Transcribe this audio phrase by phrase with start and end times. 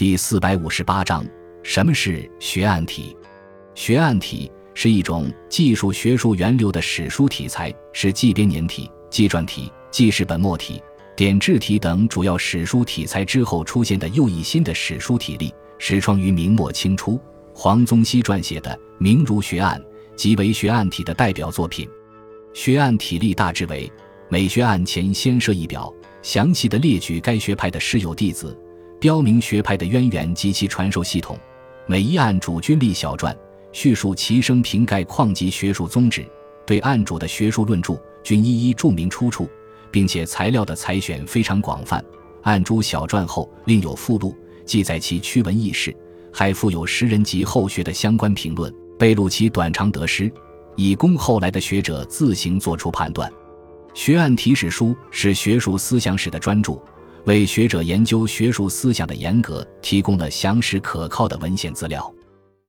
[0.00, 1.22] 第四百五十八章：
[1.62, 3.14] 什么是学案体？
[3.74, 10.82] 学案体是一种技术学术源流的史书题材，是纪编年体、纪传体、纪事本末体、
[11.14, 17.20] 典志体等主要史书题材之后出现的又一新的史书体例，始创于明末清初。
[17.52, 19.78] 黄宗羲撰写的《明儒学案》
[20.16, 21.86] 即为学案体的代表作品。
[22.54, 23.92] 学案体例大致为：
[24.30, 25.92] 每学案前先设一表，
[26.22, 28.58] 详细的列举该学派的师友弟子，
[29.00, 31.36] 标明学派的渊源及其传授系统。
[31.86, 33.34] 每一案主均立小传，
[33.72, 36.24] 叙述其生平概况及学术宗旨。
[36.66, 39.48] 对案主的学术论著均一一注明出处，
[39.90, 42.04] 并且材料的采选非常广泛。
[42.42, 44.36] 案诸小传后另有附录，
[44.66, 45.96] 记载其趣闻轶事。
[46.32, 50.30] 还附有时人及后学的相关评论，备录其短长得失，
[50.76, 53.32] 以供后来的学者自行作出判断。
[53.94, 56.80] 学案题史书是学术思想史的专著，
[57.26, 62.12] 为学者研究学术思想的严格提供了详实可靠的文献资料。